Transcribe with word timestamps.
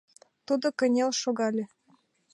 Тудо 0.47 0.67
кынел 0.79 1.11
шогале. 1.21 1.65